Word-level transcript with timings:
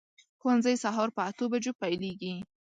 ښوونځی 0.39 0.75
سهار 0.83 1.09
په 1.15 1.21
اتو 1.29 1.45
بجو 1.51 1.71
پیلېږي. 1.81 2.33